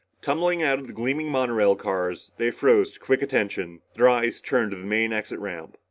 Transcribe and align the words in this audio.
Tumbling 0.19 0.63
out 0.63 0.79
of 0.79 0.87
the 0.87 0.93
gleaming 0.93 1.29
monorail 1.29 1.75
cars, 1.75 2.31
they 2.37 2.49
froze 2.49 2.93
to 2.93 2.99
quick 2.99 3.21
attention, 3.21 3.81
their 3.93 4.09
eyes 4.09 4.41
turned 4.41 4.71
to 4.71 4.77
the 4.77 4.83
main 4.83 5.13
exit 5.13 5.37
ramp. 5.37 5.77